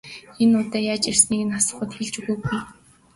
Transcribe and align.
Нэг 0.49 0.53
удаа 0.61 0.81
яаж 0.93 1.03
ирснийг 1.09 1.41
нь 1.45 1.57
асуухад 1.59 1.91
хэлж 1.95 2.13
өгөөгүй. 2.19 2.59